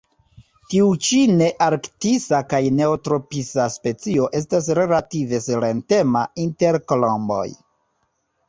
[0.69, 7.47] Tiu ĉi nearktisa kaj neotropisa specio estas relative silentema inter kolomboj.